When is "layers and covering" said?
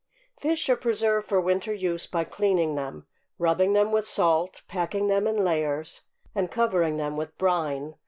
5.45-6.97